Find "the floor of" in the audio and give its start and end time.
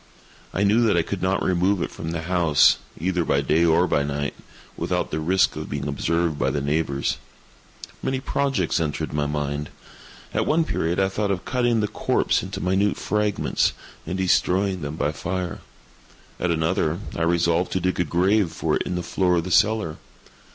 18.95-19.43